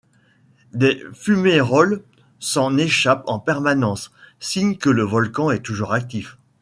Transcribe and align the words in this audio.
Des 0.73 0.99
fumerolles 1.13 2.03
s'en 2.39 2.75
échappent 2.75 3.27
en 3.29 3.37
permanence, 3.37 4.11
signe 4.39 4.75
que 4.75 4.89
le 4.89 5.03
volcan 5.03 5.51
est 5.51 5.61
toujours 5.61 5.93
actif. 5.93 6.39